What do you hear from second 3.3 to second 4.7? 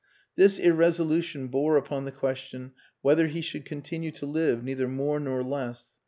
should continue to live